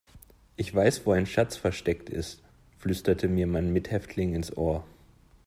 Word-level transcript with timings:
Ich 0.55 0.73
weiß, 0.73 1.05
wo 1.05 1.11
ein 1.11 1.27
Schatz 1.27 1.57
versteckt 1.57 2.09
ist, 2.09 2.41
flüsterte 2.79 3.27
mir 3.27 3.45
mein 3.45 3.71
Mithäftling 3.71 4.33
ins 4.33 4.57
Ohr. 4.57 4.83